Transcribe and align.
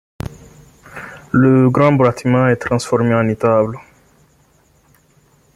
Le 1.31 1.69
grand 1.69 1.91
bâtiment 1.93 2.47
est 2.47 2.55
transformé 2.55 3.13
en 3.13 3.27
étable. 3.29 3.77